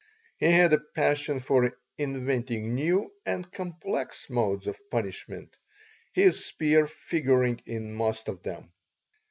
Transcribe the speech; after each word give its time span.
He 0.39 0.47
had 0.47 0.73
a 0.73 0.79
passion 0.95 1.39
for 1.39 1.77
inventing 1.99 2.73
new 2.73 3.13
and 3.23 3.51
complex 3.51 4.31
modes 4.31 4.65
of 4.65 4.75
punishment, 4.89 5.55
his 6.11 6.43
spear 6.43 6.87
figuring 6.87 7.61
in 7.67 7.93
most 7.93 8.27
of 8.27 8.41
them. 8.41 8.71